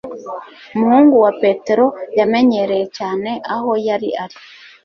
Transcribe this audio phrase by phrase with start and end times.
[0.73, 1.85] Umuhungu we Petero
[2.19, 4.37] yamenyereye cyane aho yari ari